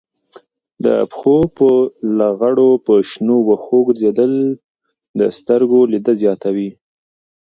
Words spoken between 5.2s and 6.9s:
سترګو لید زیاتوي.